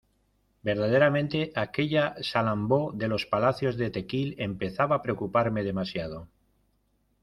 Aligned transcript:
verdaderamente, 0.63 1.51
aquella 1.55 2.15
Salambó 2.21 2.91
de 2.91 3.07
los 3.07 3.27
palacios 3.27 3.77
de 3.77 3.91
Tequil 3.91 4.33
empezaba 4.39 4.95
a 4.95 5.01
preocuparme 5.03 5.63
demasiado. 5.63 6.27